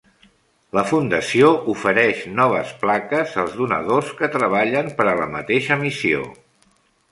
La 0.77 0.83
fundació 0.91 1.51
ofereix 1.73 2.23
noves 2.39 2.73
plaques 2.85 3.37
als 3.43 3.53
donadors 3.59 4.11
que 4.23 4.33
treballen 4.39 4.93
per 5.03 5.09
a 5.11 5.17
la 5.23 5.31
mateixa 5.37 5.81
missió. 5.87 6.27